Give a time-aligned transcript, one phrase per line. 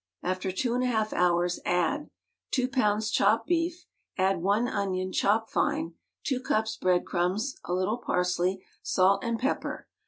[0.23, 2.09] After two and a half hours add:
[2.49, 3.85] Two pounds chopped beef;
[4.17, 5.93] add one onion, chopped fine,
[6.23, 9.87] two cups bread crumbs, a little parsley, salt and pepper.